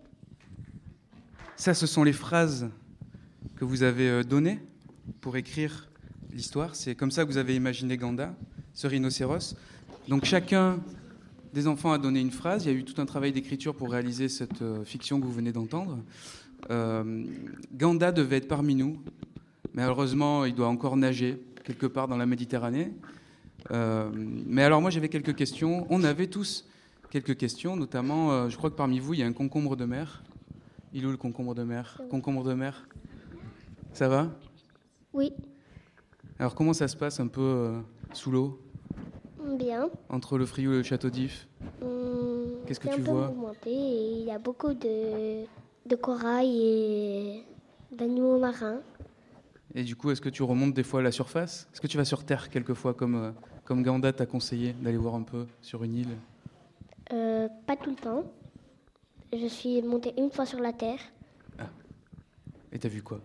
Ça, 1.55 1.73
ce 1.73 1.87
sont 1.87 2.03
les 2.03 2.13
phrases 2.13 2.69
que 3.55 3.65
vous 3.65 3.81
avez 3.81 4.09
euh, 4.09 4.23
données 4.23 4.59
pour 5.21 5.37
écrire 5.37 5.89
l'histoire. 6.31 6.75
C'est 6.75 6.93
comme 6.93 7.09
ça 7.09 7.23
que 7.23 7.29
vous 7.29 7.37
avez 7.37 7.55
imaginé 7.55 7.97
Ganda, 7.97 8.35
ce 8.73 8.85
rhinocéros. 8.85 9.55
Donc 10.07 10.25
chacun 10.25 10.79
des 11.53 11.67
enfants 11.67 11.93
a 11.93 11.97
donné 11.97 12.19
une 12.19 12.31
phrase. 12.31 12.65
Il 12.65 12.71
y 12.71 12.75
a 12.75 12.77
eu 12.77 12.83
tout 12.83 13.01
un 13.01 13.05
travail 13.05 13.31
d'écriture 13.31 13.73
pour 13.73 13.91
réaliser 13.91 14.27
cette 14.27 14.61
euh, 14.61 14.83
fiction 14.83 15.19
que 15.19 15.25
vous 15.25 15.31
venez 15.31 15.53
d'entendre. 15.53 15.99
Euh, 16.71 17.25
Ganda 17.73 18.11
devait 18.11 18.37
être 18.37 18.47
parmi 18.47 18.75
nous, 18.75 18.97
mais 19.73 19.83
malheureusement, 19.83 20.45
il 20.45 20.55
doit 20.55 20.67
encore 20.67 20.97
nager 20.97 21.41
quelque 21.63 21.85
part 21.85 22.07
dans 22.07 22.17
la 22.17 22.25
Méditerranée. 22.25 22.91
Euh, 23.71 24.09
mais 24.13 24.63
alors 24.63 24.81
moi, 24.81 24.89
j'avais 24.89 25.09
quelques 25.09 25.35
questions. 25.35 25.87
On 25.89 26.03
avait 26.03 26.27
tous 26.27 26.67
quelques 27.09 27.37
questions, 27.37 27.75
notamment, 27.75 28.31
euh, 28.31 28.49
je 28.49 28.57
crois 28.57 28.69
que 28.69 28.75
parmi 28.75 28.99
vous, 28.99 29.13
il 29.13 29.21
y 29.21 29.23
a 29.23 29.27
un 29.27 29.33
concombre 29.33 29.75
de 29.75 29.85
mer. 29.85 30.23
Il 30.93 31.03
est 31.03 31.05
où 31.05 31.11
le 31.11 31.17
concombre 31.17 31.55
de 31.55 31.63
mer? 31.63 32.01
Concombre 32.09 32.43
de 32.43 32.53
mer? 32.53 32.87
Ça 33.93 34.09
va? 34.09 34.29
Oui, 35.13 35.31
Alors 36.39 36.55
comment 36.55 36.73
ça 36.73 36.87
se 36.87 36.97
passe 36.97 37.19
un 37.19 37.27
peu 37.27 37.73
sous 38.13 38.31
l'eau, 38.31 38.59
bien. 39.57 39.89
entre 40.09 40.37
le 40.37 40.45
Frioul 40.45 40.75
et 40.75 40.77
le 40.77 40.83
Château 40.83 41.09
d'If 41.09 41.47
Qu'est-ce 42.65 42.79
que 42.79 42.87
tu 42.87 43.01
un 43.01 43.03
peu 43.03 43.11
vois 43.11 43.33
il 43.65 44.23
y 44.23 44.31
a 44.31 44.39
beaucoup 44.39 44.73
de, 44.73 45.43
de 45.85 45.95
corail 45.95 46.61
et 46.61 47.43
d'animaux 47.91 48.39
marins. 48.39 48.79
Et 49.75 49.83
du 49.83 49.95
coup, 49.95 50.11
est-ce 50.11 50.21
que 50.21 50.29
tu 50.29 50.43
remontes 50.43 50.73
des 50.73 50.83
fois 50.83 50.99
à 50.99 51.03
la 51.03 51.11
surface? 51.11 51.67
Est-ce 51.73 51.81
que 51.81 51.87
tu 51.87 51.97
vas 51.97 52.05
sur 52.05 52.23
Terre 52.23 52.49
quelquefois 52.49 52.93
comme, 52.93 53.15
euh, 53.15 53.31
comme 53.65 53.81
Ganda 53.83 54.13
t'a 54.13 54.25
conseillé 54.25 54.73
d'aller 54.73 54.97
voir 54.97 55.15
un 55.15 55.23
peu 55.23 55.47
sur 55.61 55.83
une 55.83 55.95
île? 55.95 56.17
Euh, 57.11 57.47
pas 57.65 57.75
tout 57.75 57.89
le 57.89 57.95
temps. 57.95 58.23
Je 59.33 59.47
suis 59.47 59.81
montée 59.81 60.13
une 60.17 60.31
fois 60.31 60.45
sur 60.45 60.59
la 60.59 60.73
Terre. 60.73 60.99
Et 62.71 62.79
t'as 62.79 62.89
vu 62.89 63.03
quoi? 63.03 63.19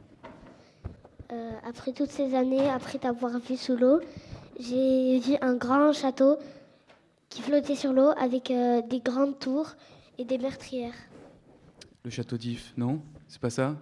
Euh, 1.32 1.50
après 1.66 1.92
toutes 1.92 2.10
ces 2.10 2.34
années, 2.34 2.68
après 2.68 2.98
t'avoir 2.98 3.38
vu 3.38 3.56
sous 3.56 3.76
l'eau, 3.76 4.00
j'ai 4.58 5.20
vu 5.20 5.36
un 5.40 5.54
grand 5.54 5.92
château 5.92 6.38
qui 7.28 7.42
flottait 7.42 7.76
sur 7.76 7.92
l'eau 7.92 8.10
avec 8.18 8.50
euh, 8.50 8.82
des 8.82 9.00
grandes 9.00 9.38
tours 9.38 9.74
et 10.18 10.24
des 10.24 10.38
meurtrières. 10.38 10.94
Le 12.04 12.10
château 12.10 12.36
d'If, 12.36 12.72
non? 12.76 13.02
C'est 13.28 13.40
pas 13.40 13.50
ça? 13.50 13.76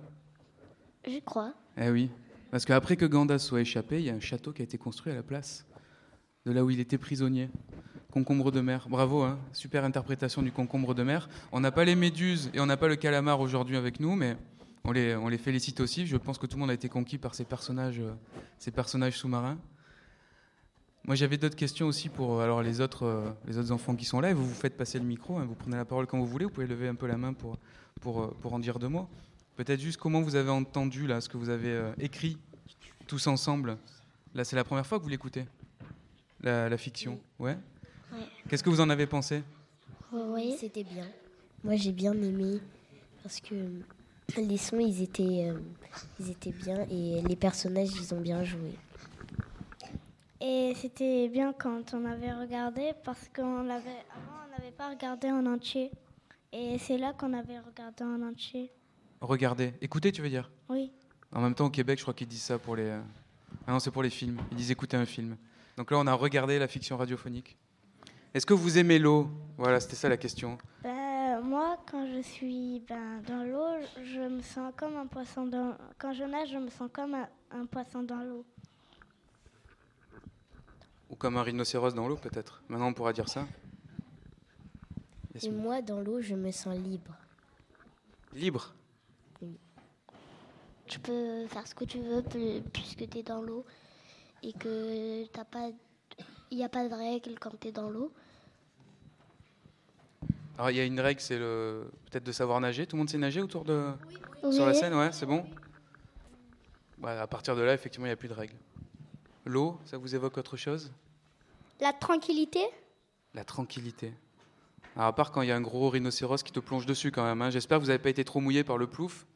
Je 1.06 1.18
crois. 1.20 1.52
Eh 1.76 1.90
oui. 1.90 2.10
Parce 2.50 2.64
qu'après 2.64 2.96
que 2.96 3.04
Ganda 3.04 3.38
soit 3.38 3.60
échappé, 3.60 4.00
il 4.00 4.06
y 4.06 4.10
a 4.10 4.14
un 4.14 4.20
château 4.20 4.52
qui 4.52 4.62
a 4.62 4.64
été 4.64 4.78
construit 4.78 5.12
à 5.12 5.16
la 5.16 5.22
place 5.22 5.66
de 6.44 6.52
là 6.52 6.64
où 6.64 6.70
il 6.70 6.80
était 6.80 6.98
prisonnier. 6.98 7.50
Concombre 8.10 8.50
de 8.50 8.60
mer. 8.60 8.88
Bravo, 8.88 9.22
hein 9.22 9.38
super 9.52 9.84
interprétation 9.84 10.42
du 10.42 10.50
concombre 10.50 10.94
de 10.94 11.02
mer. 11.02 11.28
On 11.52 11.60
n'a 11.60 11.70
pas 11.70 11.84
les 11.84 11.94
méduses 11.94 12.50
et 12.54 12.60
on 12.60 12.66
n'a 12.66 12.76
pas 12.76 12.88
le 12.88 12.96
calamar 12.96 13.40
aujourd'hui 13.40 13.76
avec 13.76 14.00
nous, 14.00 14.14
mais 14.14 14.36
on 14.84 14.92
les, 14.92 15.14
on 15.16 15.28
les 15.28 15.38
félicite 15.38 15.80
aussi. 15.80 16.06
Je 16.06 16.16
pense 16.16 16.38
que 16.38 16.46
tout 16.46 16.56
le 16.56 16.60
monde 16.60 16.70
a 16.70 16.74
été 16.74 16.88
conquis 16.88 17.18
par 17.18 17.34
ces 17.34 17.44
personnages, 17.44 18.00
euh, 18.00 18.12
ces 18.58 18.70
personnages 18.70 19.18
sous-marins. 19.18 19.58
Moi, 21.06 21.14
j'avais 21.14 21.36
d'autres 21.36 21.56
questions 21.56 21.86
aussi 21.86 22.08
pour 22.08 22.40
euh, 22.40 22.44
alors, 22.44 22.62
les, 22.62 22.80
autres, 22.80 23.04
euh, 23.04 23.30
les 23.46 23.58
autres 23.58 23.70
enfants 23.70 23.94
qui 23.94 24.04
sont 24.04 24.20
là. 24.20 24.30
Et 24.30 24.34
vous 24.34 24.44
vous 24.44 24.54
faites 24.54 24.76
passer 24.76 24.98
le 24.98 25.04
micro, 25.04 25.38
hein, 25.38 25.44
vous 25.46 25.54
prenez 25.54 25.76
la 25.76 25.84
parole 25.84 26.06
quand 26.06 26.18
vous 26.18 26.26
voulez. 26.26 26.44
Vous 26.44 26.50
pouvez 26.50 26.66
lever 26.66 26.88
un 26.88 26.96
peu 26.96 27.06
la 27.06 27.16
main 27.16 27.32
pour, 27.32 27.56
pour, 28.00 28.22
euh, 28.22 28.36
pour 28.40 28.52
en 28.52 28.58
dire 28.58 28.80
deux 28.80 28.88
mots. 28.88 29.08
Peut-être 29.54 29.80
juste 29.80 29.98
comment 29.98 30.20
vous 30.20 30.34
avez 30.34 30.50
entendu 30.50 31.06
là, 31.06 31.20
ce 31.20 31.28
que 31.28 31.36
vous 31.36 31.48
avez 31.48 31.70
euh, 31.70 31.92
écrit 32.00 32.38
tous 33.06 33.28
ensemble. 33.28 33.78
Là, 34.34 34.42
c'est 34.44 34.56
la 34.56 34.64
première 34.64 34.84
fois 34.84 34.98
que 34.98 35.04
vous 35.04 35.08
l'écoutez, 35.08 35.46
la, 36.40 36.68
la 36.68 36.76
fiction. 36.76 37.20
Ouais. 37.38 37.56
Ouais. 38.12 38.18
Qu'est-ce 38.48 38.64
que 38.64 38.70
vous 38.70 38.80
en 38.80 38.90
avez 38.90 39.06
pensé? 39.06 39.44
Oui, 40.12 40.56
c'était 40.58 40.84
bien. 40.84 41.06
Moi, 41.62 41.76
j'ai 41.76 41.92
bien 41.92 42.12
aimé 42.14 42.58
parce 43.22 43.40
que 43.40 43.54
les 44.36 44.56
sons, 44.58 44.80
ils 44.80 45.02
étaient, 45.02 45.50
euh, 45.50 45.58
ils 46.18 46.30
étaient 46.30 46.52
bien 46.52 46.84
et 46.90 47.22
les 47.22 47.36
personnages, 47.36 47.90
ils 47.96 48.12
ont 48.12 48.20
bien 48.20 48.42
joué. 48.42 48.72
Et 50.40 50.74
c'était 50.76 51.28
bien 51.28 51.52
quand 51.52 51.94
on 51.94 52.04
avait 52.04 52.32
regardé 52.32 52.92
parce 53.04 53.28
qu'on 53.34 53.62
l'avait 53.62 53.90
avant 54.10 54.44
on 54.46 54.50
n'avait 54.58 54.72
pas 54.72 54.90
regardé 54.90 55.30
en 55.30 55.46
entier. 55.46 55.90
Et 56.52 56.78
c'est 56.78 56.98
là 56.98 57.12
qu'on 57.12 57.32
avait 57.32 57.58
regardé 57.58 58.04
en 58.04 58.22
entier. 58.22 58.70
Regardez, 59.20 59.72
écoutez, 59.80 60.12
tu 60.12 60.22
veux 60.22 60.28
dire? 60.28 60.50
Oui. 60.68 60.92
En 61.32 61.40
même 61.40 61.54
temps, 61.54 61.66
au 61.66 61.70
Québec, 61.70 61.98
je 61.98 62.04
crois 62.04 62.14
qu'ils 62.14 62.28
disent 62.28 62.42
ça 62.42 62.58
pour 62.58 62.76
les. 62.76 62.84
euh, 62.84 63.00
Ah 63.66 63.72
non, 63.72 63.78
c'est 63.78 63.90
pour 63.90 64.02
les 64.02 64.10
films. 64.10 64.38
Ils 64.50 64.56
disent 64.56 64.70
écouter 64.70 64.96
un 64.96 65.06
film. 65.06 65.36
Donc 65.76 65.90
là, 65.90 65.98
on 65.98 66.06
a 66.06 66.12
regardé 66.14 66.58
la 66.58 66.68
fiction 66.68 66.96
radiophonique. 66.96 67.56
Est-ce 68.32 68.46
que 68.46 68.54
vous 68.54 68.78
aimez 68.78 68.98
l'eau? 68.98 69.28
Voilà, 69.56 69.80
c'était 69.80 69.96
ça 69.96 70.08
la 70.08 70.16
question. 70.18 70.58
Ben, 70.82 71.40
moi, 71.40 71.78
quand 71.90 72.06
je 72.06 72.20
suis 72.20 72.80
ben, 72.86 73.22
dans 73.26 73.42
l'eau, 73.42 73.86
je 74.04 74.20
me 74.20 74.42
sens 74.42 74.72
comme 74.76 74.96
un 74.96 75.06
poisson 75.06 75.46
dans. 75.46 75.74
Quand 75.98 76.12
je 76.12 76.24
nage, 76.24 76.50
je 76.50 76.58
me 76.58 76.68
sens 76.68 76.90
comme 76.92 77.14
un, 77.14 77.28
un 77.50 77.66
poisson 77.66 78.02
dans 78.02 78.22
l'eau. 78.22 78.44
Ou 81.16 81.18
comme 81.18 81.38
un 81.38 81.42
rhinocéros 81.42 81.94
dans 81.94 82.08
l'eau, 82.08 82.16
peut-être. 82.16 82.62
Maintenant, 82.68 82.88
on 82.88 82.92
pourra 82.92 83.14
dire 83.14 83.26
ça. 83.26 83.46
Et 85.42 85.48
moi, 85.50 85.80
dans 85.80 85.98
l'eau, 86.02 86.20
je 86.20 86.34
me 86.34 86.50
sens 86.50 86.76
libre. 86.76 87.14
Libre. 88.34 88.74
Tu 90.86 90.98
peux 91.00 91.46
faire 91.46 91.66
ce 91.66 91.74
que 91.74 91.86
tu 91.86 92.00
veux 92.00 92.20
pu- 92.20 92.60
puisque 92.70 93.08
tu 93.08 93.18
es 93.18 93.22
dans 93.22 93.40
l'eau 93.40 93.64
et 94.42 94.52
que 94.52 95.24
t'as 95.28 95.44
pas 95.46 95.70
il 96.50 96.58
n'y 96.58 96.64
a 96.64 96.68
pas 96.68 96.86
de 96.86 96.94
règles 96.94 97.38
quand 97.40 97.58
tu 97.58 97.68
es 97.68 97.72
dans 97.72 97.88
l'eau. 97.88 98.12
Alors, 100.58 100.70
il 100.70 100.76
y 100.76 100.80
a 100.80 100.84
une 100.84 101.00
règle, 101.00 101.20
c'est 101.20 101.38
le... 101.38 101.90
peut-être 102.10 102.24
de 102.24 102.32
savoir 102.32 102.60
nager. 102.60 102.86
Tout 102.86 102.96
le 102.96 102.98
monde 102.98 103.08
sait 103.10 103.16
nager 103.18 103.40
autour 103.40 103.64
de. 103.64 103.90
Oui. 104.44 104.52
Sur 104.54 104.66
la 104.66 104.74
scène, 104.74 104.94
ouais, 104.94 105.12
c'est 105.12 105.26
bon 105.26 105.46
Ouais, 107.02 107.10
À 107.10 107.26
partir 107.26 107.56
de 107.56 107.62
là, 107.62 107.72
effectivement, 107.72 108.04
il 108.06 108.10
n'y 108.10 108.14
a 108.14 108.16
plus 108.16 108.28
de 108.28 108.34
règles. 108.34 108.54
L'eau, 109.46 109.78
ça 109.86 109.96
vous 109.96 110.14
évoque 110.14 110.36
autre 110.38 110.56
chose? 110.58 110.92
La 111.80 111.92
tranquillité? 111.92 112.60
La 113.34 113.44
tranquillité. 113.44 114.12
Alors, 114.94 115.08
à 115.08 115.14
part 115.14 115.30
quand 115.30 115.42
il 115.42 115.48
y 115.48 115.52
a 115.52 115.56
un 115.56 115.60
gros 115.60 115.90
rhinocéros 115.90 116.42
qui 116.42 116.52
te 116.52 116.60
plonge 116.60 116.86
dessus, 116.86 117.10
quand 117.10 117.24
même. 117.24 117.42
hein. 117.42 117.50
J'espère 117.50 117.78
que 117.78 117.82
vous 117.82 117.88
n'avez 117.88 118.02
pas 118.02 118.08
été 118.08 118.24
trop 118.24 118.40
mouillé 118.40 118.64
par 118.64 118.78
le 118.78 118.86
plouf 118.86 119.26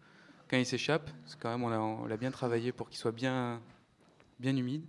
quand 0.48 0.57
il 0.57 0.64
s'échappe. 0.64 1.11
Parce 1.22 1.35
que, 1.37 1.42
quand 1.42 1.50
même, 1.50 1.62
on 1.64 2.07
l'a 2.07 2.16
bien 2.16 2.31
travaillé 2.31 2.72
pour 2.72 2.88
qu'il 2.88 2.98
soit 2.98 3.12
bien, 3.12 3.61
bien 4.38 4.57
humide. 4.57 4.85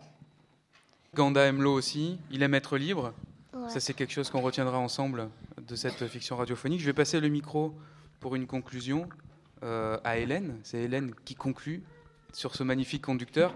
Ganda 1.14 1.42
aime 1.46 1.62
l'eau 1.62 1.74
aussi. 1.74 2.20
Il 2.32 2.42
aime 2.42 2.54
être 2.54 2.78
libre. 2.78 3.14
Ouais. 3.54 3.68
Ça, 3.70 3.82
c'est 3.82 3.94
quelque 3.94 4.14
chose 4.14 4.30
qu'on 4.30 4.40
retiendra 4.40 4.78
ensemble 4.80 5.30
de 5.58 5.76
cette 5.76 6.08
fiction 6.08 6.38
radiophonique. 6.38 6.80
Je 6.80 6.86
vais 6.86 6.94
passer 6.94 7.20
le 7.20 7.28
micro 7.28 7.76
pour 8.22 8.36
une 8.36 8.48
conclusion 8.48 9.10
euh, 9.64 10.00
à 10.06 10.18
Hélène. 10.18 10.58
C'est 10.64 10.78
Hélène 10.78 11.14
qui 11.26 11.36
conclut 11.36 11.84
sur 12.34 12.56
ce 12.56 12.64
magnifique 12.64 13.04
conducteur. 13.04 13.54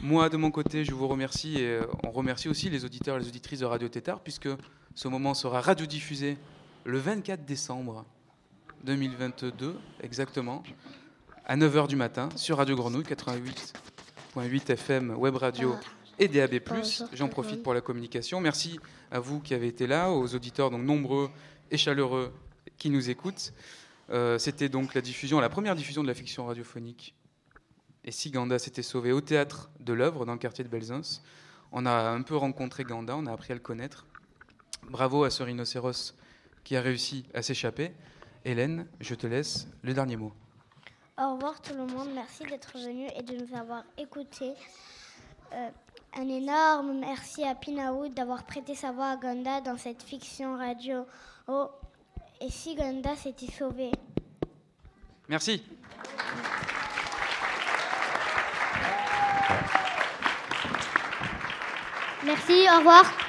Moi, 0.00 0.28
de 0.28 0.36
mon 0.36 0.50
côté, 0.50 0.84
je 0.84 0.92
vous 0.92 1.08
remercie 1.08 1.56
et 1.56 1.66
euh, 1.66 1.86
on 2.04 2.10
remercie 2.10 2.48
aussi 2.48 2.70
les 2.70 2.84
auditeurs 2.84 3.16
et 3.16 3.20
les 3.20 3.28
auditrices 3.28 3.60
de 3.60 3.64
Radio 3.64 3.88
Tétard, 3.88 4.20
puisque 4.20 4.48
ce 4.94 5.08
moment 5.08 5.34
sera 5.34 5.60
radiodiffusé 5.60 6.36
le 6.84 6.98
24 6.98 7.44
décembre 7.44 8.04
2022, 8.84 9.76
exactement, 10.02 10.62
à 11.44 11.56
9h 11.56 11.88
du 11.88 11.96
matin, 11.96 12.28
sur 12.36 12.58
Radio 12.58 12.76
Grenouille 12.76 13.04
88.8 13.04 14.72
FM, 14.72 15.10
Web 15.16 15.36
Radio 15.36 15.74
et 16.18 16.28
DAB+. 16.28 16.60
J'en 17.12 17.28
profite 17.28 17.62
pour 17.62 17.74
la 17.74 17.80
communication. 17.80 18.40
Merci 18.40 18.78
à 19.10 19.20
vous 19.20 19.40
qui 19.40 19.54
avez 19.54 19.68
été 19.68 19.86
là, 19.86 20.10
aux 20.10 20.34
auditeurs 20.34 20.70
donc 20.70 20.82
nombreux 20.82 21.30
et 21.70 21.76
chaleureux 21.76 22.32
qui 22.76 22.90
nous 22.90 23.10
écoutent. 23.10 23.52
Euh, 24.10 24.38
C'était 24.38 24.68
donc 24.68 24.94
la 24.94 25.00
diffusion, 25.00 25.40
la 25.40 25.48
première 25.48 25.74
diffusion 25.74 26.02
de 26.02 26.08
la 26.08 26.14
fiction 26.14 26.46
radiophonique. 26.46 27.14
Et 28.08 28.10
si 28.10 28.30
Ganda 28.30 28.58
s'était 28.58 28.80
sauvé 28.80 29.12
au 29.12 29.20
théâtre 29.20 29.68
de 29.80 29.92
l'œuvre 29.92 30.24
dans 30.24 30.32
le 30.32 30.38
quartier 30.38 30.64
de 30.64 30.70
Belzins, 30.70 31.20
on 31.72 31.84
a 31.84 32.08
un 32.08 32.22
peu 32.22 32.36
rencontré 32.36 32.82
Ganda, 32.82 33.14
on 33.14 33.26
a 33.26 33.32
appris 33.32 33.52
à 33.52 33.54
le 33.54 33.60
connaître. 33.60 34.06
Bravo 34.84 35.24
à 35.24 35.30
ce 35.30 35.42
rhinocéros 35.42 36.14
qui 36.64 36.74
a 36.74 36.80
réussi 36.80 37.26
à 37.34 37.42
s'échapper. 37.42 37.92
Hélène, 38.46 38.86
je 39.00 39.14
te 39.14 39.26
laisse 39.26 39.68
le 39.82 39.92
dernier 39.92 40.16
mot. 40.16 40.32
Au 41.18 41.34
revoir 41.34 41.60
tout 41.60 41.74
le 41.74 41.84
monde, 41.84 42.08
merci 42.14 42.44
d'être 42.44 42.78
venu 42.78 43.08
et 43.14 43.22
de 43.22 43.44
nous 43.44 43.54
avoir 43.54 43.84
écoutés. 43.98 44.54
Euh, 45.52 45.68
un 46.14 46.28
énorme 46.30 47.00
merci 47.00 47.44
à 47.44 47.54
Pinaoud 47.54 48.14
d'avoir 48.14 48.44
prêté 48.44 48.74
sa 48.74 48.90
voix 48.90 49.10
à 49.10 49.16
Ganda 49.18 49.60
dans 49.60 49.76
cette 49.76 50.02
fiction 50.02 50.56
radio. 50.56 51.04
Oh, 51.46 51.68
et 52.40 52.48
si 52.48 52.74
Ganda 52.74 53.14
s'était 53.16 53.52
sauvé? 53.52 53.90
Merci. 55.28 55.62
Merci, 62.28 62.66
au 62.70 62.80
revoir. 62.80 63.27